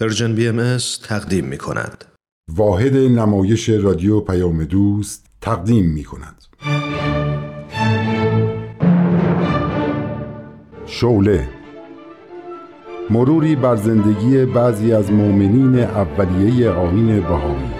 Persian 0.00 0.34
BMS 0.34 0.76
تقدیم 1.08 1.44
می 1.44 1.58
کند. 1.58 2.04
واحد 2.54 2.96
نمایش 2.96 3.68
رادیو 3.68 4.20
پیام 4.20 4.64
دوست 4.64 5.26
تقدیم 5.40 5.84
می 5.86 6.04
کند. 6.04 6.44
شعله 10.86 11.48
مروری 13.10 13.56
بر 13.56 13.76
زندگی 13.76 14.44
بعضی 14.44 14.92
از 14.92 15.10
مؤمنین 15.10 15.78
اولیه 15.78 16.70
آین 16.70 17.20
بهایی 17.20 17.70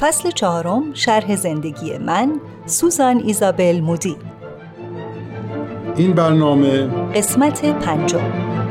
فصل 0.00 0.30
چهارم 0.30 0.94
شرح 0.94 1.36
زندگی 1.36 1.98
من 1.98 2.40
سوزان 2.66 3.22
ایزابل 3.24 3.80
مودی 3.80 4.16
این 5.96 6.12
برنامه 6.12 6.86
قسمت 7.14 7.64
پنجم 7.64 8.65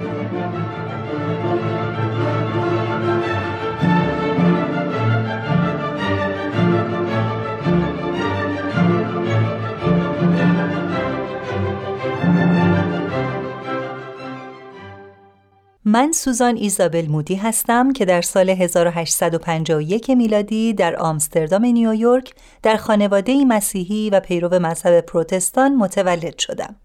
من 15.95 16.11
سوزان 16.11 16.55
ایزابل 16.57 17.07
مودی 17.07 17.35
هستم 17.35 17.93
که 17.93 18.05
در 18.05 18.21
سال 18.21 18.49
1851 18.49 20.09
میلادی 20.09 20.73
در 20.73 20.95
آمستردام 20.95 21.65
نیویورک 21.65 22.33
در 22.63 22.75
خانواده 22.75 23.45
مسیحی 23.45 24.09
و 24.09 24.19
پیرو 24.19 24.59
مذهب 24.59 25.01
پروتستان 25.01 25.75
متولد 25.75 26.39
شدم. 26.39 26.75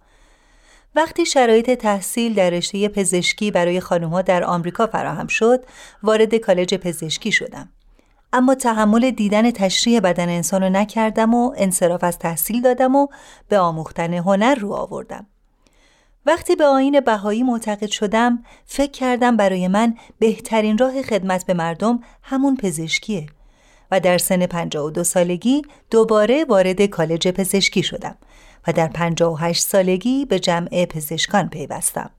وقتی 0.95 1.27
شرایط 1.27 1.71
تحصیل 1.71 2.35
در 2.35 2.51
رشته 2.51 2.89
پزشکی 2.89 3.51
برای 3.51 3.81
خانمها 3.81 4.23
در 4.23 4.45
آمریکا 4.45 4.87
فراهم 4.87 5.27
شد، 5.27 5.65
وارد 6.03 6.35
کالج 6.35 6.75
پزشکی 6.75 7.33
شدم. 7.33 7.69
اما 8.33 8.55
تحمل 8.55 9.11
دیدن 9.11 9.51
تشریح 9.51 10.01
بدن 10.01 10.29
انسان 10.29 10.63
رو 10.63 10.69
نکردم 10.71 11.35
و 11.35 11.55
انصراف 11.57 12.05
از 12.05 12.19
تحصیل 12.19 12.63
دادم 12.63 12.97
و 12.97 13.07
به 13.49 13.59
آموختن 13.59 14.15
هنر 14.15 14.55
رو 14.55 14.73
آوردم. 14.73 15.27
وقتی 16.27 16.57
به 16.57 16.65
آین 16.65 17.01
بهایی 17.01 17.43
معتقد 17.43 17.91
شدم 17.91 18.45
فکر 18.67 18.91
کردم 18.91 19.37
برای 19.37 19.69
من 19.69 19.95
بهترین 20.19 20.79
راه 20.79 21.03
خدمت 21.03 21.47
به 21.47 21.55
مردم 21.55 22.01
همون 22.23 22.57
پزشکیه 22.57 23.27
و 23.91 24.01
در 24.01 24.19
سن 24.19 24.47
52 24.47 25.05
سالگی 25.05 25.63
دوباره 25.91 26.45
وارد 26.45 26.83
کالج 26.87 27.29
پزشکی 27.29 27.83
شدم 27.83 28.17
و 28.67 28.73
در 28.73 28.89
58 28.89 29.63
سالگی 29.63 30.25
به 30.25 30.39
جمع 30.39 30.85
پزشکان 30.85 31.49
پیوستم. 31.49 32.11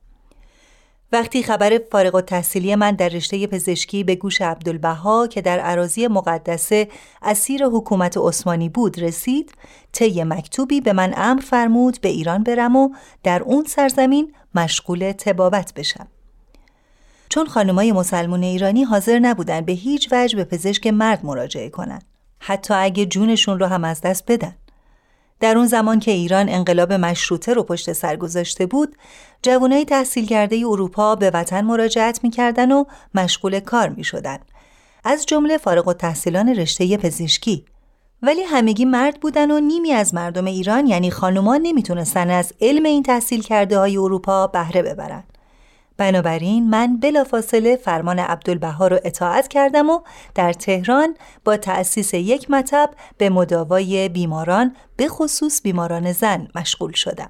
وقتی 1.14 1.44
خبر 1.44 1.82
فارغ 1.92 2.16
التحصیلی 2.16 2.76
من 2.76 2.92
در 2.92 3.10
رشته 3.10 3.48
پزشکی 3.48 4.04
به 4.04 4.16
گوش 4.16 4.42
عبدالبها 4.42 5.28
که 5.28 5.42
در 5.42 5.60
عراضی 5.60 6.08
مقدسه 6.08 6.88
اسیر 7.22 7.66
حکومت 7.66 8.18
عثمانی 8.18 8.70
بود 8.70 9.00
رسید 9.00 9.54
طی 9.92 10.24
مکتوبی 10.24 10.82
به 10.82 10.94
من 10.94 11.14
امر 11.18 11.42
فرمود 11.42 12.02
به 12.02 12.10
ایران 12.10 12.44
برم 12.44 12.76
و 12.76 12.90
در 13.24 13.44
اون 13.44 13.66
سرزمین 13.66 14.34
مشغول 14.56 15.12
تبابت 15.12 15.74
بشم. 15.74 16.08
چون 17.30 17.46
خانمای 17.46 17.92
مسلمون 17.92 18.44
ایرانی 18.44 18.84
حاضر 18.84 19.20
نبودن 19.20 19.62
به 19.62 19.72
هیچ 19.72 20.10
وجه 20.12 20.36
به 20.36 20.44
پزشک 20.44 20.88
مرد 20.88 21.26
مراجعه 21.26 21.70
کنند 21.70 22.04
حتی 22.40 22.74
اگه 22.74 23.06
جونشون 23.06 23.60
رو 23.60 23.66
هم 23.66 23.84
از 23.84 24.02
دست 24.02 24.32
بدن. 24.32 24.56
در 25.42 25.58
اون 25.58 25.68
زمان 25.68 26.00
که 26.00 26.12
ایران 26.12 26.50
انقلاب 26.50 26.94
مشروطه 26.94 27.54
رو 27.54 27.64
پشت 27.64 27.94
سر 27.94 28.16
گذاشته 28.16 28.66
بود، 28.66 28.96
جوانای 29.42 29.86
تحصیل 29.86 30.26
کرده 30.26 30.56
اروپا 30.56 31.16
به 31.16 31.30
وطن 31.30 31.62
مراجعت 31.62 32.20
می‌کردن 32.24 32.72
و 32.72 32.84
مشغول 33.16 33.60
کار 33.60 33.90
می‌شدن. 33.90 34.40
از 35.04 35.26
جمله 35.26 35.58
فارغ 35.58 35.88
و 35.88 35.94
تحصیلان 35.94 36.50
رشته 36.50 36.98
پزشکی. 36.98 37.66
ولی 38.22 38.42
همگی 38.42 38.86
مرد 38.86 39.20
بودن 39.20 39.52
و 39.52 39.60
نیمی 39.60 39.92
از 39.92 40.14
مردم 40.14 40.46
ایران 40.46 40.88
یعنی 40.88 41.12
خانومان 41.12 41.62
نمی‌تونستن 41.62 42.30
از 42.30 42.54
علم 42.62 42.86
این 42.86 43.04
تحصیل 43.04 43.42
کرده 43.42 43.78
های 43.78 43.98
اروپا 43.98 44.48
بهره 44.48 44.82
ببرن. 44.82 45.24
بنابراین 46.02 46.70
من 46.70 46.98
بلافاصله 46.98 47.76
فرمان 47.76 48.20
عبدالبها 48.20 48.88
رو 48.88 49.00
اطاعت 49.04 49.48
کردم 49.48 49.90
و 49.90 50.00
در 50.36 50.54
تهران 50.54 51.16
با 51.46 51.58
تأسیس 51.58 52.14
یک 52.14 52.52
مطب 52.52 52.90
به 53.18 53.30
مداوای 53.30 54.10
بیماران 54.10 54.76
به 54.98 55.08
خصوص 55.08 55.62
بیماران 55.62 56.12
زن 56.12 56.48
مشغول 56.56 56.92
شدم. 56.92 57.30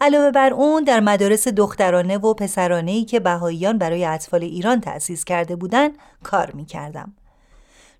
علاوه 0.00 0.30
بر 0.30 0.52
اون 0.52 0.84
در 0.84 1.00
مدارس 1.00 1.48
دخترانه 1.48 2.18
و 2.18 2.34
پسرانه 2.34 2.90
ای 2.90 3.04
که 3.04 3.20
بهاییان 3.20 3.78
برای 3.78 4.04
اطفال 4.04 4.42
ایران 4.42 4.80
تأسیس 4.80 5.24
کرده 5.24 5.56
بودند 5.56 5.92
کار 6.22 6.50
می 6.50 6.64
کردم. 6.64 7.14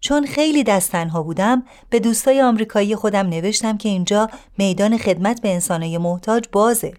چون 0.00 0.26
خیلی 0.26 0.64
دستنها 0.64 1.22
بودم 1.22 1.62
به 1.90 2.00
دوستای 2.00 2.42
آمریکایی 2.42 2.96
خودم 2.96 3.26
نوشتم 3.26 3.76
که 3.76 3.88
اینجا 3.88 4.30
میدان 4.58 4.98
خدمت 4.98 5.40
به 5.40 5.54
انسانهای 5.54 5.98
محتاج 5.98 6.44
بازه 6.52 6.92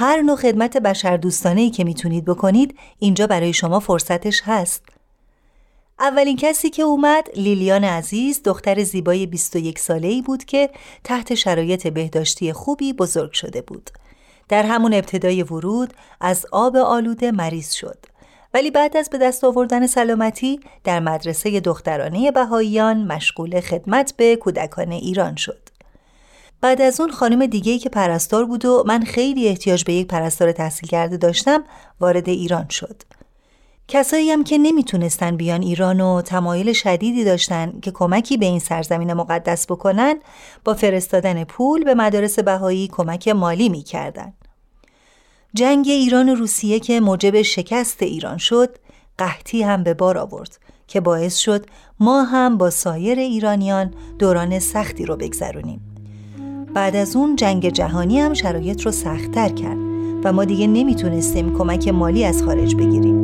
هر 0.00 0.22
نوع 0.22 0.36
خدمت 0.36 0.76
بشر 0.76 1.16
دوستانه 1.16 1.70
که 1.70 1.84
می‌تونید 1.84 2.24
بکنید 2.24 2.78
اینجا 2.98 3.26
برای 3.26 3.52
شما 3.52 3.80
فرصتش 3.80 4.42
هست. 4.44 4.82
اولین 5.98 6.36
کسی 6.36 6.70
که 6.70 6.82
اومد 6.82 7.28
لیلیان 7.36 7.84
عزیز 7.84 8.42
دختر 8.44 8.82
زیبای 8.82 9.26
21 9.26 9.78
ساله 9.78 10.08
ای 10.08 10.22
بود 10.22 10.44
که 10.44 10.70
تحت 11.04 11.34
شرایط 11.34 11.86
بهداشتی 11.86 12.52
خوبی 12.52 12.92
بزرگ 12.92 13.32
شده 13.32 13.62
بود. 13.62 13.90
در 14.48 14.62
همون 14.62 14.94
ابتدای 14.94 15.42
ورود 15.42 15.94
از 16.20 16.46
آب 16.52 16.76
آلوده 16.76 17.30
مریض 17.32 17.72
شد. 17.72 17.98
ولی 18.54 18.70
بعد 18.70 18.96
از 18.96 19.10
به 19.10 19.18
دست 19.18 19.44
آوردن 19.44 19.86
سلامتی 19.86 20.60
در 20.84 21.00
مدرسه 21.00 21.60
دخترانه 21.60 22.30
بهاییان 22.30 23.06
مشغول 23.06 23.60
خدمت 23.60 24.14
به 24.16 24.36
کودکان 24.36 24.92
ایران 24.92 25.36
شد. 25.36 25.69
بعد 26.60 26.80
از 26.80 27.00
اون 27.00 27.10
خانم 27.10 27.46
دیگه 27.46 27.78
که 27.78 27.88
پرستار 27.88 28.44
بود 28.44 28.64
و 28.64 28.84
من 28.86 29.04
خیلی 29.04 29.48
احتیاج 29.48 29.84
به 29.84 29.92
یک 29.92 30.06
پرستار 30.06 30.52
تحصیل 30.52 30.88
کرده 30.88 31.16
داشتم 31.16 31.64
وارد 32.00 32.28
ایران 32.28 32.68
شد. 32.68 33.02
کسایی 33.88 34.30
هم 34.30 34.44
که 34.44 34.58
نمی‌تونستن 34.58 35.36
بیان 35.36 35.62
ایران 35.62 36.00
و 36.00 36.22
تمایل 36.22 36.72
شدیدی 36.72 37.24
داشتن 37.24 37.72
که 37.82 37.90
کمکی 37.90 38.36
به 38.36 38.46
این 38.46 38.58
سرزمین 38.58 39.12
مقدس 39.12 39.66
بکنن 39.66 40.16
با 40.64 40.74
فرستادن 40.74 41.44
پول 41.44 41.84
به 41.84 41.94
مدارس 41.94 42.38
بهایی 42.38 42.88
کمک 42.88 43.28
مالی 43.28 43.68
می‌کردن. 43.68 44.32
جنگ 45.54 45.86
ایران 45.88 46.28
و 46.28 46.34
روسیه 46.34 46.80
که 46.80 47.00
موجب 47.00 47.42
شکست 47.42 48.02
ایران 48.02 48.38
شد 48.38 48.76
قحطی 49.18 49.62
هم 49.62 49.82
به 49.82 49.94
بار 49.94 50.18
آورد 50.18 50.58
که 50.88 51.00
باعث 51.00 51.36
شد 51.36 51.66
ما 52.00 52.22
هم 52.22 52.58
با 52.58 52.70
سایر 52.70 53.18
ایرانیان 53.18 53.94
دوران 54.18 54.58
سختی 54.58 55.06
رو 55.06 55.16
بگذرونیم. 55.16 55.89
بعد 56.74 56.96
از 56.96 57.16
اون 57.16 57.36
جنگ 57.36 57.68
جهانی 57.68 58.20
هم 58.20 58.34
شرایط 58.34 58.82
رو 58.82 58.90
سختتر 58.90 59.48
کرد 59.48 59.78
و 60.24 60.32
ما 60.32 60.44
دیگه 60.44 60.66
نمی‌تونستیم 60.66 61.58
کمک 61.58 61.88
مالی 61.88 62.24
از 62.24 62.42
خارج 62.42 62.74
بگیریم. 62.74 63.20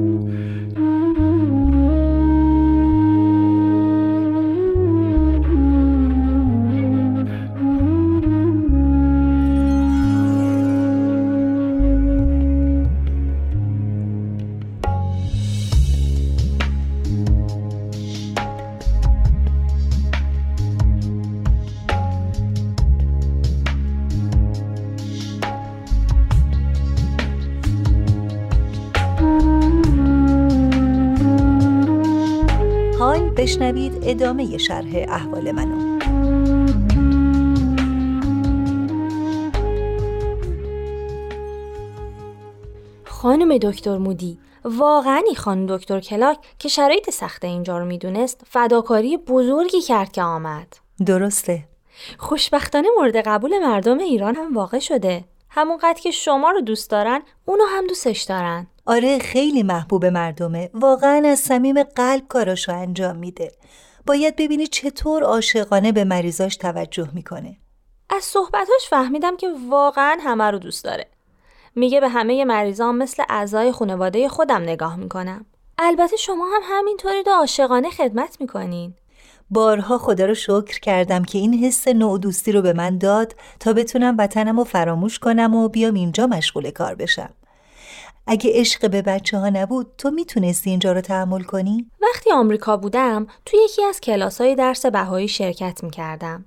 بشنوید 33.57 33.99
ادامه 34.03 34.59
شرح 34.59 35.05
احوال 35.09 35.53
منو. 35.53 35.99
خانم 43.05 43.59
دکتر 43.59 43.99
مودی 43.99 44.39
واقعا 44.65 45.23
این 45.27 45.35
خانم 45.35 45.77
دکتر 45.77 46.01
کلاک 46.01 46.39
که 46.59 46.69
شرایط 46.69 47.11
سخت 47.11 47.45
اینجا 47.45 47.79
رو 47.79 47.85
می‌دونست 47.85 48.43
فداکاری 48.47 49.17
بزرگی 49.17 49.81
کرد 49.81 50.13
که 50.13 50.23
آمد. 50.23 50.77
درسته. 51.07 51.65
خوشبختانه 52.19 52.89
مورد 52.99 53.17
قبول 53.17 53.59
مردم 53.59 53.99
ایران 53.99 54.37
هم 54.37 54.55
واقع 54.55 54.79
شده. 54.79 55.25
همونقدر 55.51 56.01
که 56.01 56.11
شما 56.11 56.51
رو 56.51 56.61
دوست 56.61 56.91
دارن 56.91 57.23
اونو 57.45 57.65
هم 57.65 57.87
دوستش 57.87 58.23
دارن. 58.23 58.67
آره 58.87 59.19
خیلی 59.19 59.63
محبوب 59.63 60.07
مردمه 60.07 60.71
واقعا 60.75 61.23
از 61.27 61.39
صمیم 61.39 61.83
قلب 61.83 62.29
کاراشو 62.29 62.73
انجام 62.73 63.17
میده 63.17 63.53
باید 64.07 64.37
ببینی 64.37 64.67
چطور 64.67 65.23
عاشقانه 65.23 65.93
به 65.93 66.05
مریضاش 66.05 66.57
توجه 66.57 67.09
می‌کنه 67.13 67.57
از 68.11 68.25
صحبتاش 68.25 68.89
فهمیدم 68.91 69.37
که 69.37 69.49
واقعا 69.69 70.17
همه 70.21 70.45
رو 70.45 70.59
دوست 70.59 70.85
داره 70.85 71.07
میگه 71.77 72.01
به 72.01 72.09
همه 72.09 72.45
مریضان 72.45 72.97
مثل 72.97 73.23
اعضای 73.29 73.73
خانواده 73.73 74.29
خودم 74.29 74.63
نگاه 74.63 74.97
می‌کنم. 74.97 75.47
البته 75.79 76.17
شما 76.17 76.47
هم 76.55 76.63
همینطوری 76.65 77.23
و 77.27 77.31
عاشقانه 77.31 77.91
خدمت 77.91 78.41
می‌کنین. 78.41 78.95
بارها 79.51 79.99
خدا 79.99 80.27
رو 80.27 80.35
شکر 80.35 80.81
کردم 80.81 81.25
که 81.25 81.39
این 81.39 81.55
حس 81.55 81.89
نوع 81.89 82.19
دوستی 82.19 82.53
رو 82.53 82.63
به 82.63 82.73
من 82.73 82.99
داد 82.99 83.35
تا 83.61 83.73
بتونم 83.73 84.17
وطنم 84.19 84.59
رو 84.59 84.65
فراموش 84.65 85.19
کنم 85.19 85.55
و 85.55 85.69
بیام 85.69 85.95
اینجا 85.95 86.27
مشغول 86.27 86.71
کار 86.71 86.95
بشم. 86.95 87.31
اگه 88.27 88.51
عشق 88.55 88.91
به 88.91 89.03
بچه 89.03 89.39
ها 89.39 89.49
نبود 89.49 89.87
تو 89.99 90.11
می‌تونستی 90.11 90.71
اینجا 90.71 90.93
رو 90.93 91.01
تحمل 91.01 91.43
کنی؟ 91.43 91.91
وقتی 92.03 92.33
آمریکا 92.33 92.77
بودم 92.77 93.27
تو 93.47 93.57
یکی 93.65 93.85
از 93.85 94.01
کلاس 94.01 94.41
های 94.41 94.55
درس 94.55 94.87
بهایی 94.87 95.29
شرکت 95.29 95.85
می‌کردم. 95.85 96.45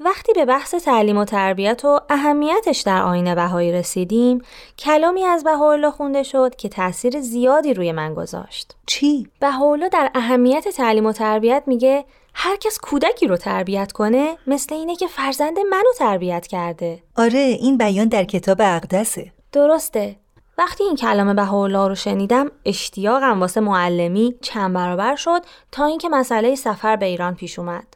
وقتی 0.00 0.32
به 0.32 0.44
بحث 0.44 0.74
تعلیم 0.74 1.18
و 1.18 1.24
تربیت 1.24 1.84
و 1.84 2.00
اهمیتش 2.10 2.80
در 2.80 3.02
آین 3.02 3.34
بهایی 3.34 3.72
رسیدیم 3.72 4.42
کلامی 4.78 5.24
از 5.24 5.44
بهاءالله 5.44 5.90
خونده 5.90 6.22
شد 6.22 6.56
که 6.56 6.68
تاثیر 6.68 7.20
زیادی 7.20 7.74
روی 7.74 7.92
من 7.92 8.14
گذاشت. 8.14 8.76
چی؟ 8.86 9.28
بهاءالله 9.40 9.88
در 9.88 10.10
اهمیت 10.14 10.68
تعلیم 10.68 11.06
و 11.06 11.12
تربیت 11.12 11.62
میگه 11.66 12.04
هر 12.34 12.56
کس 12.56 12.78
کودکی 12.82 13.26
رو 13.26 13.36
تربیت 13.36 13.92
کنه 13.92 14.36
مثل 14.46 14.74
اینه 14.74 14.96
که 14.96 15.06
فرزند 15.06 15.58
منو 15.58 15.92
تربیت 15.98 16.46
کرده. 16.46 17.02
آره 17.16 17.38
این 17.38 17.78
بیان 17.78 18.08
در 18.08 18.24
کتاب 18.24 18.60
اقدسه. 18.60 19.32
درسته. 19.52 20.16
وقتی 20.58 20.84
این 20.84 20.96
کلام 20.96 21.34
بهاءالله 21.34 21.88
رو 21.88 21.94
شنیدم 21.94 22.50
اشتیاقم 22.64 23.40
واسه 23.40 23.60
معلمی 23.60 24.34
چند 24.42 24.74
برابر 24.74 25.16
شد 25.16 25.42
تا 25.72 25.84
اینکه 25.84 26.08
مسئله 26.08 26.54
سفر 26.54 26.96
به 26.96 27.06
ایران 27.06 27.34
پیش 27.34 27.58
اومد. 27.58 27.86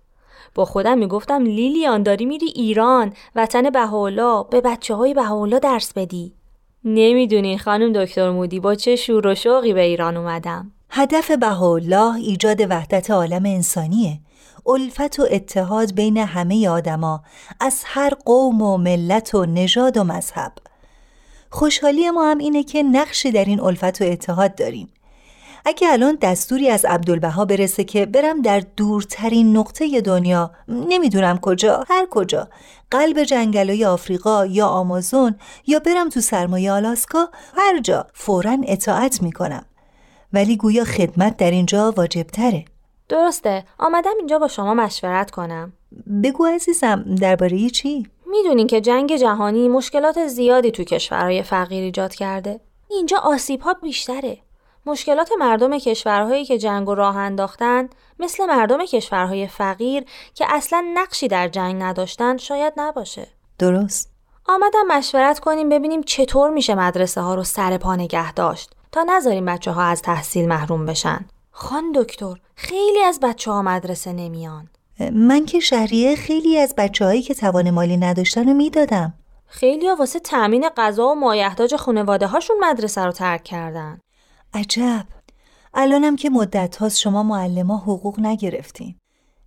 با 0.54 0.64
خودم 0.64 0.98
می‌گفتم 0.98 1.42
لیلیان 1.42 2.02
داری 2.02 2.26
میری 2.26 2.46
ایران 2.46 3.12
وطن 3.34 3.70
بهاءالله 3.70 4.44
به 4.50 4.60
بچه 4.60 4.94
های 4.94 5.14
بهاءالله 5.14 5.58
درس 5.58 5.92
بدی. 5.92 6.34
نمی‌دونی 6.84 7.58
خانم 7.58 7.92
دکتر 7.92 8.30
مودی 8.30 8.60
با 8.60 8.74
چه 8.74 8.96
شور 8.96 9.26
و 9.26 9.34
شوقی 9.34 9.72
به 9.72 9.80
ایران 9.80 10.16
اومدم. 10.16 10.72
هدف 10.90 11.30
بهاءالله 11.30 12.14
ایجاد 12.14 12.60
وحدت 12.70 13.10
عالم 13.10 13.46
انسانیه. 13.46 14.20
الفت 14.66 15.20
و 15.20 15.26
اتحاد 15.30 15.94
بین 15.94 16.16
همه 16.16 16.68
آدما 16.68 17.22
از 17.60 17.82
هر 17.86 18.12
قوم 18.26 18.62
و 18.62 18.76
ملت 18.76 19.34
و 19.34 19.46
نژاد 19.46 19.96
و 19.96 20.04
مذهب. 20.04 20.52
خوشحالی 21.50 22.10
ما 22.10 22.30
هم 22.30 22.38
اینه 22.38 22.62
که 22.62 22.82
نقشی 22.82 23.30
در 23.30 23.44
این 23.44 23.60
الفت 23.60 24.02
و 24.02 24.04
اتحاد 24.04 24.54
داریم. 24.54 24.92
اگه 25.64 25.92
الان 25.92 26.18
دستوری 26.22 26.70
از 26.70 26.84
عبدالبها 26.84 27.44
برسه 27.44 27.84
که 27.84 28.06
برم 28.06 28.42
در 28.42 28.62
دورترین 28.76 29.56
نقطه 29.56 30.00
دنیا 30.00 30.50
نمی‌دونم 30.68 31.38
کجا 31.38 31.84
هر 31.88 32.06
کجا 32.10 32.48
قلب 32.90 33.22
جنگلای 33.22 33.84
آفریقا 33.84 34.46
یا 34.46 34.66
آمازون 34.66 35.34
یا 35.66 35.78
برم 35.78 36.08
تو 36.08 36.20
سرمایه 36.20 36.72
آلاسکا 36.72 37.28
هر 37.56 37.80
جا 37.80 38.06
فورا 38.14 38.58
اطاعت 38.66 39.22
می‌کنم. 39.22 39.64
ولی 40.32 40.56
گویا 40.56 40.84
خدمت 40.84 41.36
در 41.36 41.50
اینجا 41.50 41.94
واجب 41.96 42.22
تره 42.22 42.64
درسته. 43.08 43.64
آمدم 43.78 44.12
اینجا 44.18 44.38
با 44.38 44.48
شما 44.48 44.74
مشورت 44.74 45.30
کنم. 45.30 45.72
بگو 46.22 46.46
عزیزم 46.46 47.14
درباره 47.20 47.70
چی؟ 47.70 48.06
می‌دونین 48.30 48.66
که 48.66 48.80
جنگ 48.80 49.16
جهانی 49.16 49.68
مشکلات 49.68 50.26
زیادی 50.26 50.70
تو 50.70 50.84
کشورهای 50.84 51.42
فقیر 51.42 51.84
ایجاد 51.84 52.14
کرده 52.14 52.60
اینجا 52.90 53.16
آسیب 53.18 53.60
ها 53.60 53.74
بیشتره 53.74 54.38
مشکلات 54.86 55.30
مردم 55.38 55.78
کشورهایی 55.78 56.44
که 56.44 56.58
جنگ 56.58 56.88
و 56.88 56.94
راه 56.94 57.16
انداختن 57.16 57.88
مثل 58.18 58.46
مردم 58.46 58.84
کشورهای 58.84 59.46
فقیر 59.46 60.04
که 60.34 60.46
اصلا 60.48 60.84
نقشی 60.94 61.28
در 61.28 61.48
جنگ 61.48 61.82
نداشتن 61.82 62.36
شاید 62.36 62.72
نباشه. 62.76 63.28
درست. 63.58 64.12
آمدم 64.48 64.86
مشورت 64.88 65.38
کنیم 65.38 65.68
ببینیم 65.68 66.02
چطور 66.02 66.50
میشه 66.50 66.74
مدرسه 66.74 67.20
ها 67.20 67.34
رو 67.34 67.44
سر 67.44 67.78
پا 67.78 67.96
نگه 67.96 68.32
داشت 68.32 68.70
تا 68.92 69.02
نذاریم 69.08 69.44
بچه 69.44 69.70
ها 69.70 69.82
از 69.82 70.02
تحصیل 70.02 70.48
محروم 70.48 70.86
بشن. 70.86 71.26
خان 71.50 71.92
دکتر 71.94 72.34
خیلی 72.54 73.00
از 73.00 73.20
بچه 73.20 73.50
ها 73.50 73.62
مدرسه 73.62 74.12
نمیان. 74.12 74.68
من 75.12 75.46
که 75.46 75.60
شهریه 75.60 76.16
خیلی 76.16 76.58
از 76.58 76.74
بچه 76.78 77.04
هایی 77.04 77.22
که 77.22 77.34
توان 77.34 77.70
مالی 77.70 77.96
نداشتن 77.96 78.48
رو 78.48 78.54
می‌دادم. 78.54 79.14
خیلی 79.46 79.88
ها 79.88 79.96
واسه 79.96 80.20
تأمین 80.20 80.68
غذا 80.76 81.06
و 81.08 81.14
مایحتاج 81.14 81.76
خانواده 81.76 82.26
هاشون 82.26 82.56
مدرسه 82.60 83.04
رو 83.04 83.12
ترک 83.12 83.44
کردن. 83.44 83.98
عجب. 84.54 85.06
الانم 85.74 86.16
که 86.16 86.30
مدت 86.30 86.76
هاست 86.76 86.98
شما 86.98 87.22
معلم 87.22 87.72
حقوق 87.72 88.20
نگرفتین. 88.20 88.94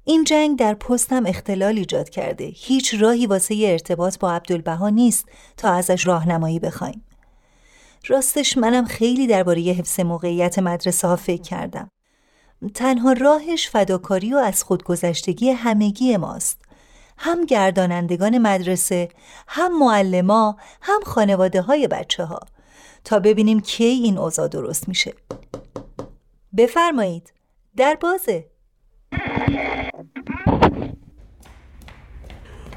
این 0.03 0.23
جنگ 0.23 0.59
در 0.59 0.73
پستم 0.73 1.25
اختلال 1.25 1.77
ایجاد 1.77 2.09
کرده. 2.09 2.51
هیچ 2.55 2.95
راهی 2.99 3.25
واسه 3.25 3.55
ارتباط 3.67 4.19
با 4.19 4.31
عبدالبها 4.31 4.89
نیست 4.89 5.25
تا 5.57 5.69
ازش 5.69 6.07
راهنمایی 6.07 6.59
بخوایم. 6.59 7.05
راستش 8.07 8.57
منم 8.57 8.85
خیلی 8.85 9.27
درباره 9.27 9.61
حفظ 9.61 9.99
موقعیت 9.99 10.59
مدرسه 10.59 11.07
ها 11.07 11.15
فکر 11.15 11.41
کردم. 11.41 11.89
تنها 12.69 13.13
راهش 13.13 13.69
فداکاری 13.69 14.33
و 14.33 14.37
از 14.37 14.63
خودگذشتگی 14.63 15.49
همگی 15.49 16.17
ماست. 16.17 16.61
هم 17.17 17.45
گردانندگان 17.45 18.37
مدرسه 18.37 19.09
هم 19.47 19.79
معلما 19.79 20.57
هم 20.81 20.99
خانواده 21.05 21.61
های 21.61 21.87
بچه 21.87 22.25
ها 22.25 22.39
تا 23.03 23.19
ببینیم 23.19 23.59
کی 23.59 23.83
این 23.83 24.17
اوضاع 24.17 24.47
درست 24.47 24.87
میشه. 24.87 25.13
بفرمایید. 26.57 27.33
در 27.77 27.97
بازه 28.01 28.45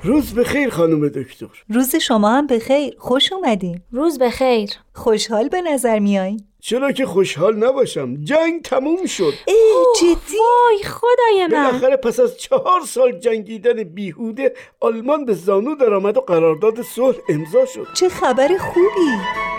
روز 0.02 0.34
بخیر 0.34 0.70
خانم 0.70 1.08
دکتر. 1.08 1.64
روز 1.68 1.96
شما 1.96 2.30
هم 2.30 2.46
بخیر. 2.46 2.94
خوش 2.98 3.32
اومدین. 3.32 3.80
روز 3.90 4.18
بخیر. 4.18 4.70
خوشحال 4.94 5.48
به 5.48 5.60
نظر 5.62 5.98
میایین 5.98 6.46
چرا 6.66 6.92
که 6.92 7.06
خوشحال 7.06 7.56
نباشم. 7.56 8.24
جنگ 8.24 8.62
تموم 8.62 9.06
شد. 9.06 9.32
ای 9.46 9.84
جدی؟ 9.96 10.36
وای 10.36 10.82
خدای 10.84 11.46
من. 11.46 11.64
بالاخره 11.64 11.96
پس 11.96 12.20
از 12.20 12.38
چهار 12.38 12.80
سال 12.86 13.12
جنگیدن 13.18 13.82
بیهوده 13.82 14.54
آلمان 14.80 15.24
به 15.24 15.34
زانو 15.34 15.74
درآمد 15.74 16.16
و 16.16 16.20
قرارداد 16.20 16.82
صلح 16.82 17.16
امضا 17.28 17.66
شد. 17.66 17.86
چه 17.94 18.08
خبر 18.08 18.48
خوبی. 18.58 19.53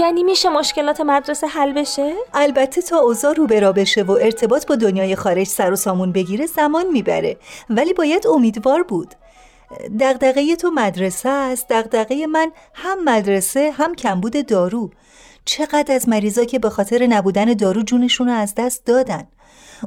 یعنی 0.00 0.22
میشه 0.22 0.48
مشکلات 0.48 1.00
مدرسه 1.00 1.46
حل 1.46 1.72
بشه؟ 1.72 2.14
البته 2.34 2.82
تا 2.82 2.98
اوضاع 2.98 3.34
رو 3.34 3.46
برا 3.46 3.72
بشه 3.72 4.02
و 4.02 4.10
ارتباط 4.10 4.66
با 4.66 4.76
دنیای 4.76 5.16
خارج 5.16 5.46
سر 5.46 5.72
و 5.72 5.76
سامون 5.76 6.12
بگیره 6.12 6.46
زمان 6.46 6.86
می‌بره. 6.86 7.36
ولی 7.70 7.92
باید 7.92 8.26
امیدوار 8.26 8.82
بود. 8.82 9.14
دغدغه 10.00 10.56
تو 10.56 10.70
مدرسه 10.70 11.28
است. 11.28 11.66
دغدغه 11.70 12.26
من 12.26 12.52
هم 12.74 13.04
مدرسه 13.04 13.70
هم 13.70 13.94
کمبود 13.94 14.46
دارو. 14.46 14.90
چقدر 15.44 15.94
از 15.94 16.08
مریضا 16.08 16.44
که 16.44 16.58
به 16.58 16.70
خاطر 16.70 17.06
نبودن 17.06 17.44
دارو 17.44 17.82
جونشون 17.82 18.28
رو 18.28 18.34
از 18.34 18.54
دست 18.56 18.86
دادن. 18.86 19.28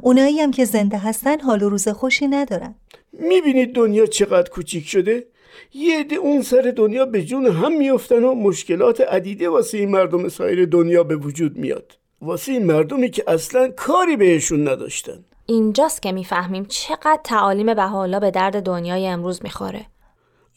اونایی 0.02 0.40
هم 0.40 0.50
که 0.50 0.64
زنده 0.64 0.98
هستن 0.98 1.40
حال 1.40 1.62
و 1.62 1.68
روز 1.68 1.88
خوشی 1.88 2.26
ندارن. 2.26 2.74
می‌بینید 3.12 3.74
دنیا 3.74 4.06
چقدر 4.06 4.50
کوچیک 4.50 4.88
شده؟ 4.88 5.26
یه 5.74 6.00
عده 6.00 6.16
اون 6.16 6.42
سر 6.42 6.72
دنیا 6.76 7.06
به 7.06 7.22
جون 7.22 7.46
هم 7.46 7.78
میفتن 7.78 8.24
و 8.24 8.34
مشکلات 8.34 9.00
عدیده 9.00 9.48
واسه 9.48 9.78
این 9.78 9.90
مردم 9.90 10.28
سایر 10.28 10.66
دنیا 10.66 11.04
به 11.04 11.16
وجود 11.16 11.56
میاد. 11.56 11.98
واسه 12.22 12.52
این 12.52 12.66
مردمی 12.66 13.10
که 13.10 13.24
اصلا 13.26 13.68
کاری 13.76 14.16
بهشون 14.16 14.68
نداشتن. 14.68 15.24
اینجاست 15.46 16.02
که 16.02 16.12
می‌فهمیم 16.12 16.64
چقدر 16.68 17.20
تعالیم 17.24 17.74
بهاءالله 17.74 18.20
به 18.20 18.30
درد 18.30 18.62
دنیای 18.62 19.06
امروز 19.06 19.40
می‌خوره. 19.42 19.86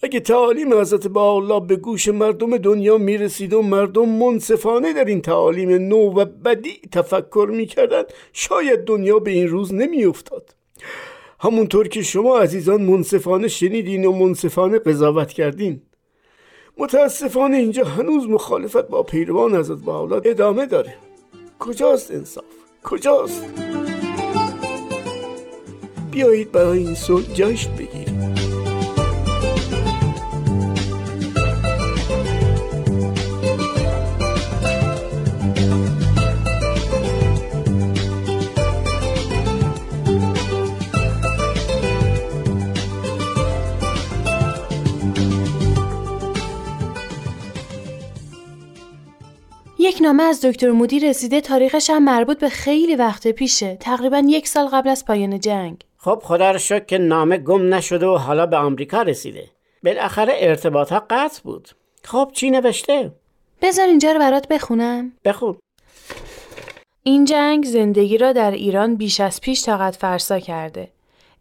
اگه 0.04 0.20
تعالیم 0.20 0.74
حضرت 0.74 1.18
الله 1.18 1.60
به 1.60 1.76
گوش 1.76 2.08
مردم 2.08 2.58
دنیا 2.58 2.98
می‌رسید 2.98 3.54
و 3.54 3.62
مردم 3.62 4.10
منصفانه 4.10 4.94
در 4.94 5.06
این 5.06 5.22
تعالیم 5.22 5.72
نو 5.72 6.20
و 6.20 6.26
بدی 6.26 6.82
تفکر 6.92 7.48
می‌کردن 7.52 8.04
شاید 8.34 8.86
دنیا 8.86 9.20
به 9.20 9.32
این 9.32 9.48
روز 9.48 9.74
نمیافتاد. 9.74 10.56
همونطور 11.40 11.88
که 11.88 12.02
شما 12.02 12.40
عزیزان 12.40 12.82
منصفانه 12.82 13.48
شنیدین 13.48 14.06
و 14.06 14.12
منصفانه 14.12 14.80
قضاوت 14.80 15.34
کردین. 15.34 15.82
متاسفانه 16.78 17.58
اینجا 17.58 17.86
هنوز 17.86 18.28
مخالفت 18.30 18.88
با 18.88 19.04
پیروان 19.04 19.56
حضرت 19.56 19.80
بهاءالله 19.80 20.22
ادامه 20.26 20.66
داره. 20.66 20.94
کجاست 21.60 22.12
انصاف؟ 22.12 22.44
کجاست؟ 22.84 23.46
بیایید 26.12 26.52
برای 26.52 26.80
این 26.80 26.96
صلح 26.96 27.34
جشن 27.34 27.76
بگیریم. 27.76 28.07
نامه 50.08 50.24
از 50.24 50.46
دکتر 50.46 50.72
مودی 50.72 51.00
رسیده 51.00 51.42
تاریخش 51.42 51.90
هم 51.90 52.04
مربوط 52.04 52.40
به 52.40 52.50
خیلی 52.50 52.96
وقت 52.96 53.28
پیشه. 53.28 53.78
تقریبا 53.80 54.24
یک 54.28 54.48
سال 54.48 54.68
قبل 54.68 54.90
از 54.90 55.06
پایان 55.06 55.40
جنگ. 55.40 55.84
خب 55.98 56.22
خدا 56.24 56.52
رو 56.52 56.58
شکر 56.58 56.86
که 56.86 56.98
نامه 56.98 57.38
گم 57.38 57.74
نشده 57.74 58.06
و 58.06 58.18
حالا 58.18 58.46
به 58.46 58.58
آمریکا 58.58 59.02
رسیده. 59.02 59.50
بالاخره 59.84 60.34
ارتباط 60.38 60.92
ها 60.92 61.06
قطع 61.10 61.42
بود. 61.44 61.70
خب 62.04 62.32
چی 62.34 62.50
نوشته؟ 62.50 63.12
بذار 63.62 63.88
اینجا 63.88 64.12
رو 64.12 64.20
برات 64.20 64.48
بخونم. 64.48 65.12
بخون. 65.26 65.56
این 67.04 67.26
جنگ 67.26 67.66
زندگی 67.66 68.18
را 68.18 68.34
در 68.34 68.52
ایران 68.52 68.96
بیش 68.96 69.20
از 69.20 69.42
پیش 69.42 69.66
طاقت 69.66 69.96
فرسا 69.96 70.40
کرده. 70.40 70.92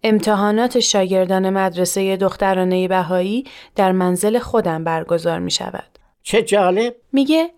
امتحانات 0.02 0.80
شاگردان 0.80 1.50
مدرسه 1.50 2.16
دخترانه 2.16 2.88
بهایی 2.88 3.44
در 3.76 3.92
منزل 3.92 4.38
خودم 4.38 4.84
برگزار 4.84 5.38
می 5.38 5.50
شود. 5.50 5.98
چه 6.22 6.42
جالب. 6.42 6.96
میگه 7.12 7.50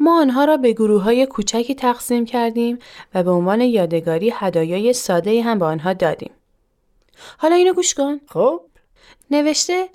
ما 0.00 0.20
آنها 0.20 0.44
را 0.44 0.56
به 0.56 0.72
گروه 0.72 1.02
های 1.02 1.26
کوچکی 1.26 1.74
تقسیم 1.74 2.24
کردیم 2.24 2.78
و 3.14 3.22
به 3.22 3.30
عنوان 3.30 3.60
یادگاری 3.60 4.32
هدایای 4.34 4.92
ساده 4.92 5.42
هم 5.42 5.58
به 5.58 5.64
آنها 5.64 5.92
دادیم. 5.92 6.30
حالا 7.38 7.54
اینو 7.54 7.72
گوش 7.72 7.94
کن. 7.94 8.20
خب 8.26 8.60
نوشته 9.30 9.88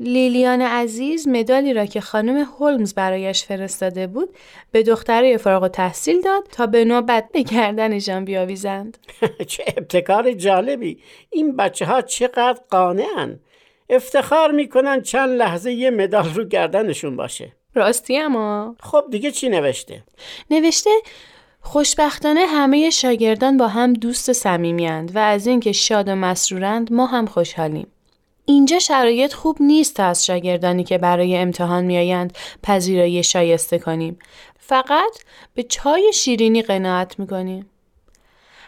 لیلیان 0.00 0.62
عزیز 0.62 1.28
مدالی 1.28 1.74
را 1.74 1.86
که 1.86 2.00
خانم 2.00 2.36
هولمز 2.36 2.94
برایش 2.94 3.44
فرستاده 3.44 4.06
بود 4.06 4.28
به 4.72 4.82
دخترای 4.82 5.38
فارغ 5.38 5.62
و 5.62 5.68
تحصیل 5.68 6.20
داد 6.20 6.48
تا 6.52 6.66
به 6.66 6.84
نوبت 6.84 7.28
به 7.32 7.42
گردنشان 7.42 8.24
بیاویزند. 8.24 8.98
چه 9.46 9.64
ابتکار 9.76 10.32
جالبی 10.32 10.98
این 11.30 11.56
بچه 11.56 11.86
ها 11.86 12.02
چقدر 12.02 12.60
قانعن 12.70 13.40
افتخار 13.90 14.52
می‌کنن 14.52 15.02
چند 15.02 15.30
لحظه 15.30 15.72
یه 15.72 15.90
مدال 15.90 16.34
رو 16.34 16.44
گردنشون 16.44 17.16
باشه 17.16 17.52
راستی 17.74 18.18
اما 18.18 18.76
خب 18.80 19.04
دیگه 19.10 19.30
چی 19.30 19.48
نوشته 19.48 20.02
نوشته 20.50 20.90
خوشبختانه 21.60 22.46
همه 22.46 22.90
شاگردان 22.90 23.56
با 23.56 23.68
هم 23.68 23.92
دوست 23.92 24.32
صمیمیاند 24.32 25.16
و 25.16 25.18
از 25.18 25.46
اینکه 25.46 25.72
شاد 25.72 26.08
و 26.08 26.14
مسرورند 26.14 26.92
ما 26.92 27.06
هم 27.06 27.26
خوشحالیم. 27.26 27.86
اینجا 28.44 28.78
شرایط 28.78 29.32
خوب 29.32 29.56
نیست 29.60 29.94
تا 29.94 30.04
از 30.04 30.26
شاگردانی 30.26 30.84
که 30.84 30.98
برای 30.98 31.36
امتحان 31.36 31.84
میآیند 31.84 32.36
پذیرایی 32.62 33.22
شایسته 33.22 33.78
کنیم. 33.78 34.18
فقط 34.58 35.18
به 35.54 35.62
چای 35.62 36.12
شیرینی 36.14 36.62
قناعت 36.62 37.18
می‌کنیم. 37.18 37.70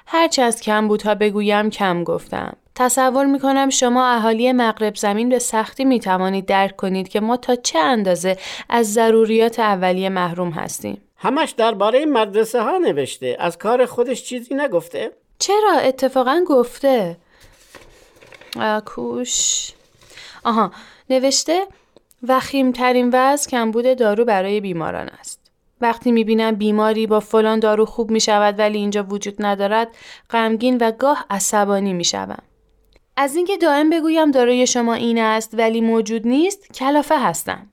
هرچه 0.07 0.42
از 0.42 0.61
کم 0.61 0.88
بودها 0.88 1.14
بگویم 1.14 1.71
کم 1.71 2.04
گفتم. 2.04 2.57
تصور 2.80 3.26
می 3.26 3.40
کنم 3.40 3.70
شما 3.70 4.06
اهالی 4.06 4.52
مغرب 4.52 4.96
زمین 4.96 5.28
به 5.28 5.38
سختی 5.38 5.84
می 5.84 6.00
توانید 6.00 6.46
درک 6.46 6.76
کنید 6.76 7.08
که 7.08 7.20
ما 7.20 7.37
تا 7.37 7.56
چه 7.56 7.78
اندازه 7.78 8.37
از 8.68 8.92
ضروریات 8.92 9.58
اولیه 9.58 10.08
محروم 10.08 10.50
هستیم. 10.50 11.02
همش 11.16 11.50
درباره 11.50 12.06
مدرسه 12.06 12.62
ها 12.62 12.78
نوشته 12.78 13.37
از 13.40 13.58
کار 13.58 13.87
خودش 13.87 14.25
چیزی 14.25 14.54
نگفته 14.54 15.10
چرا 15.38 15.72
اتفاقا 15.82 16.44
گفته؟ 16.46 17.16
کوش 18.87 19.72
آها 20.44 20.72
نوشته 21.10 21.66
وخیمترین 22.28 23.10
وضع 23.12 23.50
کمبود 23.50 23.99
دارو 23.99 24.25
برای 24.25 24.60
بیماران 24.60 25.08
است. 25.08 25.40
وقتی 25.80 26.12
می‌بینم 26.12 26.54
بیماری 26.54 27.06
با 27.06 27.20
فلان 27.20 27.60
دارو 27.60 27.84
خوب 27.84 28.10
می‌شود 28.10 28.58
ولی 28.58 28.78
اینجا 28.78 29.02
وجود 29.02 29.34
ندارد 29.38 29.88
غمگین 30.30 30.78
و 30.80 30.90
گاه 30.90 31.25
عصبانی 31.30 31.92
می‌شوم. 31.92 32.42
از 33.22 33.36
اینکه 33.36 33.56
دائم 33.56 33.90
بگویم 33.90 34.30
داروی 34.30 34.66
شما 34.66 34.94
این 34.94 35.18
است 35.18 35.54
ولی 35.54 35.80
موجود 35.80 36.26
نیست 36.26 36.72
کلافه 36.74 37.18
هستم. 37.18 37.66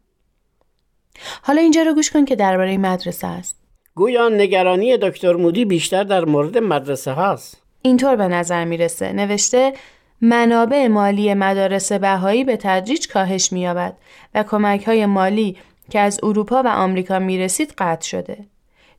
حالا 1.41 1.61
اینجا 1.61 1.81
رو 1.83 1.93
گوش 1.93 2.11
کن 2.11 2.25
که 2.25 2.35
درباره 2.35 2.77
مدرسه 2.77 3.27
است. 3.27 3.59
گویا 3.95 4.29
نگرانی 4.29 4.97
دکتر 4.97 5.33
مودی 5.33 5.65
بیشتر 5.65 6.03
در 6.03 6.25
مورد 6.25 6.57
مدرسه 6.57 7.11
هاست. 7.11 7.61
اینطور 7.81 8.15
به 8.15 8.27
نظر 8.27 8.65
می‌رسه. 8.65 9.13
نوشته 9.13 9.73
منابع 10.21 10.87
مالی 10.87 11.33
مدارس 11.33 11.91
بهایی 11.91 12.43
به 12.43 12.57
تدریج 12.57 13.07
کاهش 13.07 13.51
مییابد 13.51 13.97
و 14.35 14.43
کمک 14.43 14.87
های 14.87 15.05
مالی 15.05 15.57
که 15.89 15.99
از 15.99 16.19
اروپا 16.23 16.63
و 16.63 16.67
آمریکا 16.67 17.19
می‌رسید 17.19 17.73
قطع 17.77 18.07
شده. 18.07 18.37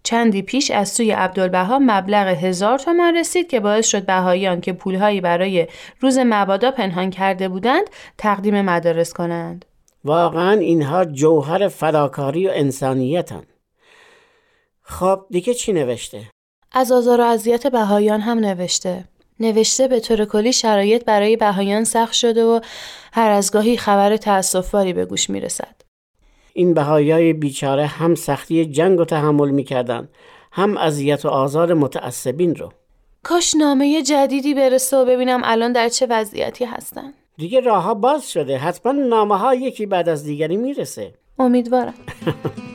چندی 0.02 0.42
پیش 0.42 0.70
از 0.70 0.88
سوی 0.88 1.10
عبدالبها 1.10 1.78
مبلغ 1.78 2.26
هزار 2.26 2.78
تومان 2.78 3.16
رسید 3.16 3.48
که 3.48 3.60
باعث 3.60 3.86
شد 3.86 4.06
بهاییان 4.06 4.60
که 4.60 4.72
پولهایی 4.72 5.20
برای 5.20 5.66
روز 6.00 6.18
مبادا 6.18 6.70
پنهان 6.70 7.10
کرده 7.10 7.48
بودند 7.48 7.84
تقدیم 8.18 8.62
مدارس 8.62 9.12
کنند. 9.12 9.64
واقعا 10.04 10.52
اینها 10.52 11.04
جوهر 11.04 11.68
فداکاری 11.68 12.48
و 12.48 12.50
انسانیتن. 12.54 13.42
خب 14.82 15.26
دیگه 15.30 15.54
چی 15.54 15.72
نوشته؟ 15.72 16.20
از 16.72 16.92
آزار 16.92 17.20
و 17.20 17.24
اذیت 17.24 17.66
بهایان 17.66 18.20
هم 18.20 18.38
نوشته. 18.38 19.04
نوشته 19.40 19.88
به 19.88 20.00
طور 20.00 20.24
کلی 20.24 20.52
شرایط 20.52 21.04
برای 21.04 21.36
بهایان 21.36 21.84
سخت 21.84 22.12
شده 22.12 22.44
و 22.44 22.60
هر 23.12 23.30
از 23.30 23.52
گاهی 23.52 23.76
خبر 23.76 24.16
تأسفباری 24.16 24.92
به 24.92 25.04
گوش 25.04 25.30
می‌رسد. 25.30 25.87
این 26.58 26.74
بهایای 26.74 27.32
بیچاره 27.32 27.86
هم 27.86 28.14
سختی 28.14 28.66
جنگ 28.66 28.98
رو 28.98 29.04
تحمل 29.04 29.50
می‌کردن 29.50 30.08
هم 30.52 30.76
اذیت 30.76 31.24
و 31.24 31.28
آزار 31.28 31.74
متعصبین 31.74 32.54
رو. 32.54 32.72
کاش 33.22 33.54
نامه 33.54 34.02
جدیدی 34.02 34.54
برسه 34.54 34.96
و 34.96 35.04
ببینم 35.04 35.40
الان 35.44 35.72
در 35.72 35.88
چه 35.88 36.06
وضعیتی 36.10 36.64
هستن. 36.64 37.12
دیگه 37.36 37.60
راه 37.60 37.94
باز 37.94 38.30
شده 38.30 38.58
حتما 38.58 38.92
نامه 38.92 39.38
ها 39.38 39.54
یکی 39.54 39.86
بعد 39.86 40.08
از 40.08 40.24
دیگری 40.24 40.56
می‌رسه. 40.56 41.14
امیدوارم. 41.38 41.94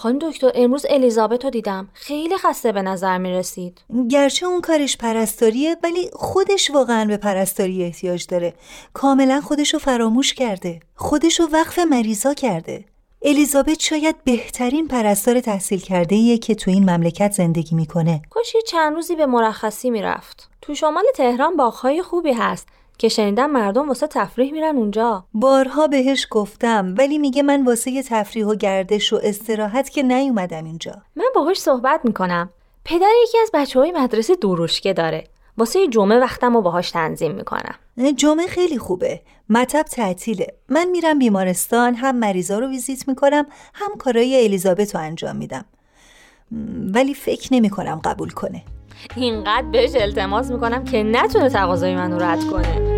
خانم 0.00 0.18
دکتر 0.18 0.50
امروز 0.54 0.86
الیزابت 0.90 1.44
رو 1.44 1.50
دیدم. 1.50 1.88
خیلی 1.92 2.36
خسته 2.36 2.72
به 2.72 2.82
نظر 2.82 3.18
می 3.18 3.30
رسید. 3.30 3.80
گرچه 4.10 4.46
اون 4.46 4.60
کارش 4.60 4.96
پرستاریه 4.96 5.76
ولی 5.82 6.10
خودش 6.12 6.70
واقعا 6.70 7.04
به 7.04 7.16
پرستاری 7.16 7.84
احتیاج 7.84 8.26
داره. 8.26 8.54
کاملا 8.92 9.40
خودشو 9.40 9.78
فراموش 9.78 10.34
کرده. 10.34 10.80
خودشو 10.94 11.44
وقف 11.52 11.78
مریضا 11.78 12.34
کرده. 12.34 12.84
الیزابت 13.22 13.80
شاید 13.80 14.24
بهترین 14.24 14.88
پرستار 14.88 15.40
تحصیل 15.40 15.80
کرده 15.80 16.16
ایه 16.16 16.38
که 16.38 16.54
تو 16.54 16.70
این 16.70 16.90
مملکت 16.90 17.32
زندگی 17.32 17.76
می‌کنه. 17.76 18.22
کاش 18.30 18.56
چند 18.66 18.94
روزی 18.94 19.16
به 19.16 19.26
مرخصی 19.26 19.90
می‌رفت. 19.90 20.50
تو 20.62 20.74
شمال 20.74 21.04
تهران 21.14 21.56
باغهای 21.56 22.02
خوبی 22.02 22.32
هست. 22.32 22.68
که 23.00 23.08
شنیدم 23.08 23.50
مردم 23.50 23.88
واسه 23.88 24.06
تفریح 24.06 24.52
میرن 24.52 24.76
اونجا. 24.76 25.24
بارها 25.34 25.86
بهش 25.86 26.26
گفتم 26.30 26.94
ولی 26.98 27.18
میگه 27.18 27.42
من 27.42 27.64
واسه 27.64 28.02
تفریح 28.02 28.46
و 28.46 28.54
گردش 28.54 29.12
و 29.12 29.20
استراحت 29.22 29.90
که 29.90 30.02
نیومدم 30.02 30.64
اینجا. 30.64 30.92
من 31.16 31.24
باهاش 31.34 31.60
صحبت 31.60 32.00
می‌کنم. 32.04 32.50
پدر 32.84 33.10
یکی 33.22 33.38
از 33.38 33.50
بچه 33.54 33.80
های 33.80 33.92
مدرسه 33.92 34.36
دروشکه 34.36 34.92
داره. 34.92 35.24
واسه 35.58 35.88
جمعه 35.88 36.18
وقتم 36.18 36.54
رو 36.54 36.62
باهاش 36.62 36.90
تنظیم 36.90 37.34
می‌کنم. 37.34 37.74
جمعه 38.16 38.46
خیلی 38.46 38.78
خوبه. 38.78 39.20
مطب 39.48 39.82
تعطیله. 39.82 40.46
من 40.68 40.88
میرم 40.88 41.18
بیمارستان 41.18 41.94
هم 41.94 42.16
مریضا 42.16 42.58
رو 42.58 42.68
ویزیت 42.68 43.08
می‌کنم 43.08 43.46
هم 43.74 43.96
کارای 43.98 44.44
الیزابت 44.44 44.94
رو 44.94 45.00
انجام 45.00 45.36
میدم. 45.36 45.64
ولی 46.94 47.14
فکر 47.14 47.54
نمی 47.54 47.70
کنم 47.70 48.00
قبول 48.04 48.30
کنه. 48.30 48.62
اینقدر 49.16 49.66
بهش 49.72 49.90
التماس 49.94 50.50
می‌کنم 50.50 50.84
که 50.84 51.02
نتونه 51.02 51.48
تقاضای 51.48 51.94
منو 51.94 52.18
رد 52.18 52.44
کنه. 52.44 52.89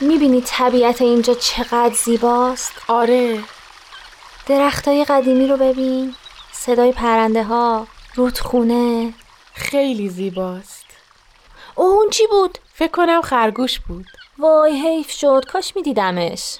می‌بینی 0.00 0.42
طبیعت 0.46 1.02
اینجا 1.02 1.34
چقدر 1.34 1.94
زیباست؟ 1.94 2.72
آره. 2.88 3.40
درختای 4.46 5.04
قدیمی 5.04 5.46
رو 5.46 5.56
ببین. 5.56 6.14
صدای 6.52 6.92
پرنده 6.92 7.44
ها 7.44 7.86
رودخونه. 8.14 9.14
خیلی 9.54 10.08
زیباست. 10.08 10.86
اون 11.74 12.10
چی 12.10 12.26
بود؟ 12.26 12.58
فکر 12.74 12.90
کنم 12.90 13.22
خرگوش 13.22 13.80
بود. 13.80 14.06
وای 14.38 14.80
حیف 14.80 15.10
شد. 15.10 15.44
کاش 15.52 15.76
میدیدمش. 15.76 16.58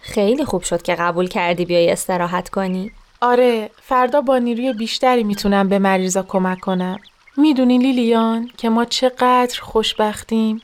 خیلی 0.00 0.44
خوب 0.44 0.62
شد 0.62 0.82
که 0.82 0.94
قبول 0.94 1.28
کردی 1.28 1.64
بیای 1.64 1.90
استراحت 1.90 2.48
کنی. 2.48 2.92
آره 3.20 3.70
فردا 3.82 4.20
با 4.20 4.38
نیروی 4.38 4.72
بیشتری 4.72 5.24
می‌تونم 5.24 5.68
به 5.68 5.78
مریضا 5.78 6.22
کمک 6.22 6.60
کنم. 6.60 6.98
می‌دونی 7.36 7.78
لیلیان 7.78 8.50
که 8.56 8.68
ما 8.68 8.84
چقدر 8.84 9.60
خوشبختیم. 9.60 10.62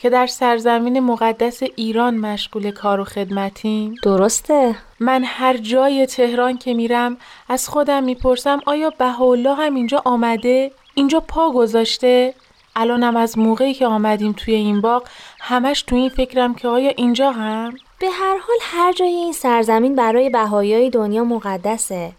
که 0.00 0.10
در 0.10 0.26
سرزمین 0.26 1.00
مقدس 1.00 1.62
ایران 1.76 2.16
مشغول 2.16 2.70
کار 2.70 3.00
و 3.00 3.04
خدمتیم. 3.04 3.94
درسته. 4.02 4.74
من 5.00 5.24
هر 5.24 5.56
جای 5.56 6.06
تهران 6.06 6.58
که 6.58 6.74
میرم 6.74 7.16
از 7.48 7.68
خودم 7.68 8.04
می‌پرسم 8.04 8.60
آیا 8.66 8.90
بهاءالله 8.90 9.54
هم 9.54 9.74
اینجا 9.74 10.02
آمده؟ 10.04 10.72
اینجا 10.94 11.20
پا 11.20 11.50
گذاشته؟ 11.50 12.34
الانم 12.76 13.16
از 13.16 13.38
موقعی 13.38 13.74
که 13.74 13.86
آمدیم 13.86 14.32
توی 14.32 14.54
این 14.54 14.80
باغ 14.80 15.08
همش 15.40 15.82
تو 15.82 15.96
این 15.96 16.08
فکرم 16.08 16.54
که 16.54 16.68
آیا 16.68 16.90
اینجا 16.90 17.30
هم؟ 17.30 17.74
به 17.98 18.10
هر 18.10 18.38
حال 18.38 18.56
هر 18.60 18.92
جای 18.92 19.08
این 19.08 19.32
سرزمین 19.32 19.94
برای 19.94 20.30
بهایای 20.30 20.90
دنیا 20.90 21.24
مقدسه. 21.24 22.12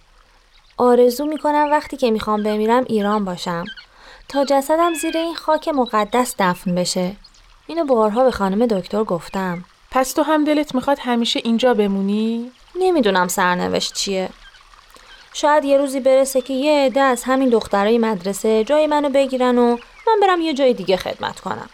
آرزو 0.77 1.25
می‌کنم 1.25 1.67
وقتی 1.71 1.97
که 1.97 2.11
می‌خوام 2.11 2.43
بمیرم 2.43 2.83
ایران 2.87 3.25
باشم. 3.25 3.65
تا 4.29 4.45
جسدم 4.45 4.93
زیر 4.93 5.17
این 5.17 5.35
خاک 5.35 5.67
مقدس 5.67 6.35
دفن 6.39 6.75
بشه. 6.75 7.11
اینو 7.69 7.85
بارها 7.85 8.23
به 8.23 8.31
خانم 8.31 8.65
دکتر 8.65 9.03
گفتم. 9.03 9.63
پس 9.91 10.13
تو 10.13 10.21
هم 10.21 10.43
دلت 10.43 10.75
می‌خواد 10.75 10.97
همیشه 11.01 11.39
اینجا 11.43 11.73
بمونی؟ 11.73 12.51
نمی‌دونم 12.75 13.27
سرنوشت 13.27 13.93
چیه. 13.93 14.29
شاید 15.33 15.65
یه 15.65 15.77
روزی 15.77 15.99
برسه 15.99 16.41
که 16.41 16.53
یه 16.53 16.85
عده 16.85 17.01
از 17.01 17.23
همین 17.23 17.49
دخترای 17.49 17.97
مدرسه 17.97 18.63
جای 18.63 18.87
منو 18.87 19.09
بگیرن 19.09 19.57
و 19.57 19.77
من 20.07 20.19
برم 20.21 20.41
یه 20.41 20.53
جای 20.53 20.73
دیگه 20.73 20.97
خدمت 20.97 21.39
کنم. 21.39 21.69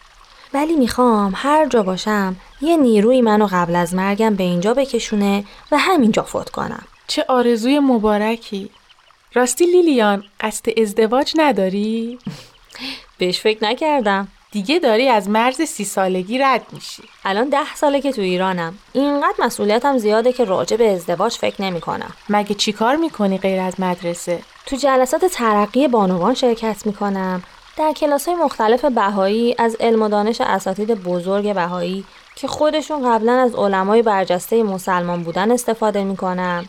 ولی 0.53 0.75
می‌خوام 0.75 1.33
هر 1.35 1.67
جا 1.67 1.83
باشم 1.83 2.35
یه 2.61 2.77
نیروی 2.77 3.21
منو 3.21 3.47
قبل 3.51 3.75
از 3.75 3.93
مرگم 3.93 4.35
به 4.35 4.43
اینجا 4.43 4.73
بکشونه 4.73 5.45
و 5.71 5.77
همینجا 5.77 6.23
فوت 6.23 6.49
کنم. 6.49 6.83
چه 7.07 7.25
آرزوی 7.27 7.79
مبارکی. 7.79 8.69
راستی 9.33 9.65
لیلیان 9.65 10.23
قصد 10.39 10.79
ازدواج 10.79 11.33
نداری؟ 11.37 12.19
بهش 13.17 13.39
فکر 13.39 13.63
نکردم. 13.63 14.27
دیگه 14.55 14.79
داری 14.79 15.09
از 15.09 15.29
مرز 15.29 15.61
سی 15.61 15.85
سالگی 15.85 16.37
رد 16.37 16.61
میشی. 16.71 17.03
الان 17.25 17.49
ده 17.49 17.75
ساله 17.75 18.01
که 18.01 18.11
تو 18.11 18.21
ایرانم. 18.21 18.77
اینقدر 18.93 19.33
مسئولیتم 19.39 19.97
زیاده 19.97 20.33
که 20.33 20.45
راجع 20.45 20.77
به 20.77 20.91
ازدواج 20.91 21.33
فکر 21.33 21.61
نمی 21.61 21.81
کنم 21.81 22.13
مگه 22.29 22.55
چیکار 22.55 22.95
می‌کنی 22.95 23.37
غیر 23.37 23.61
از 23.61 23.79
مدرسه؟ 23.79 24.39
تو 24.65 24.75
جلسات 24.75 25.25
ترقی 25.25 25.87
بانوان 25.87 26.33
شرکت 26.33 26.85
می‌کنم. 26.85 27.43
در 27.77 27.93
کلاس 27.93 28.27
های 28.27 28.37
مختلف 28.37 28.85
بهایی 28.85 29.55
از 29.59 29.77
علم 29.79 30.01
و 30.01 30.09
دانش 30.09 30.41
اساتید 30.41 31.03
بزرگ 31.03 31.53
بهایی 31.53 32.05
که 32.35 32.47
خودشون 32.47 33.09
قبلا 33.09 33.33
از 33.33 33.55
علمای 33.55 34.01
برجسته 34.01 34.63
مسلمان 34.63 35.23
بودن 35.23 35.51
استفاده 35.51 36.03
می‌کنم. 36.03 36.65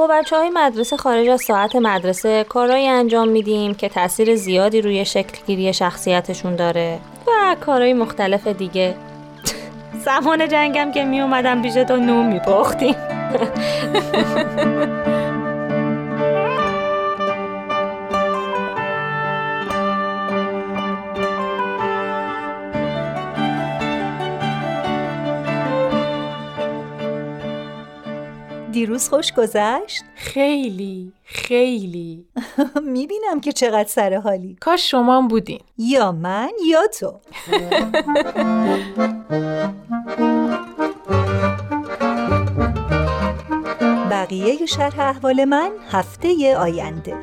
با 0.00 0.06
بچه 0.06 0.36
های 0.36 0.50
مدرسه 0.50 0.96
خارج 0.96 1.28
از 1.28 1.42
ساعت 1.42 1.76
مدرسه 1.76 2.44
کارهایی 2.48 2.88
انجام 2.88 3.28
میدیم 3.28 3.74
که 3.74 3.88
تاثیر 3.88 4.36
زیادی 4.36 4.82
روی 4.82 5.04
شکلگیری 5.04 5.72
شخصیتشون 5.72 6.56
داره 6.56 6.98
و 7.26 7.56
کارهای 7.60 7.92
مختلف 7.92 8.46
دیگه. 8.46 8.94
زمان 10.04 10.48
جنگم 10.48 10.92
که 10.92 11.04
می 11.04 11.20
اومدم 11.20 11.62
پیش 11.62 11.74
تو 11.74 11.96
نوم 11.96 12.26
میپختیم. 12.26 12.94
دیروز 29.00 29.08
خوش 29.08 29.32
گذشت؟ 29.32 30.02
خیلی 30.14 31.12
خیلی. 31.24 32.26
می‌بینم 32.92 33.40
که 33.40 33.52
چقدر 33.52 33.88
سر 33.88 34.14
حالی. 34.14 34.56
کاش 34.60 34.90
شما 34.90 35.26
بودین. 35.30 35.60
یا 35.78 36.12
من 36.12 36.50
یا 36.66 36.86
تو. 36.86 37.20
بقیه 44.10 44.66
شرح 44.66 45.00
احوال 45.00 45.44
من 45.44 45.70
هفته 45.90 46.56
آینده. 46.56 47.16